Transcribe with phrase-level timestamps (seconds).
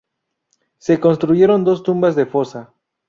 [0.79, 2.73] Se construyeron dos tumbas de fosa.